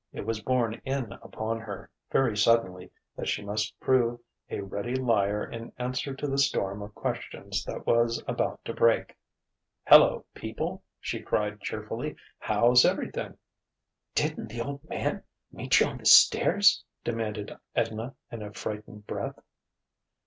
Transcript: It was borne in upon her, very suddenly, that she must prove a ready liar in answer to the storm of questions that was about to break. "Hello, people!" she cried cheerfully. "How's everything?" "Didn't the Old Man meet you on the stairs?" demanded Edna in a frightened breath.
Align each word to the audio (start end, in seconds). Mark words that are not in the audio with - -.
It 0.13 0.25
was 0.25 0.41
borne 0.41 0.81
in 0.83 1.11
upon 1.21 1.59
her, 1.59 1.91
very 2.11 2.35
suddenly, 2.35 2.89
that 3.15 3.27
she 3.27 3.43
must 3.45 3.79
prove 3.79 4.19
a 4.49 4.61
ready 4.61 4.95
liar 4.95 5.45
in 5.47 5.71
answer 5.77 6.15
to 6.15 6.25
the 6.25 6.39
storm 6.39 6.81
of 6.81 6.95
questions 6.95 7.63
that 7.65 7.85
was 7.85 8.19
about 8.27 8.65
to 8.65 8.73
break. 8.73 9.15
"Hello, 9.85 10.25
people!" 10.33 10.81
she 10.99 11.19
cried 11.21 11.61
cheerfully. 11.61 12.15
"How's 12.39 12.83
everything?" 12.83 13.37
"Didn't 14.15 14.47
the 14.47 14.61
Old 14.61 14.83
Man 14.89 15.21
meet 15.51 15.79
you 15.79 15.85
on 15.85 15.99
the 15.99 16.07
stairs?" 16.07 16.83
demanded 17.03 17.55
Edna 17.75 18.15
in 18.31 18.41
a 18.41 18.51
frightened 18.53 19.05
breath. 19.05 19.37